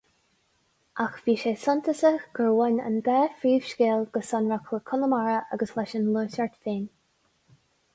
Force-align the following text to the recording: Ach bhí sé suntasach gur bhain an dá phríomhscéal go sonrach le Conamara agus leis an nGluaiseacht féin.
Ach 1.03 1.19
bhí 1.27 1.35
sé 1.41 1.51
suntasach 1.65 2.25
gur 2.39 2.49
bhain 2.61 2.81
an 2.87 2.97
dá 3.11 3.19
phríomhscéal 3.45 4.05
go 4.17 4.27
sonrach 4.33 4.75
le 4.77 4.83
Conamara 4.93 5.39
agus 5.59 5.79
leis 5.81 5.99
an 6.01 6.07
nGluaiseacht 6.13 6.63
féin. 6.69 6.87